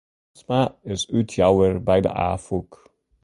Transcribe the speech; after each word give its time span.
Bruinsma 0.33 0.61
is 0.93 1.01
útjouwer 1.17 1.73
by 1.87 1.99
de 2.05 2.09
Afûk. 2.29 2.71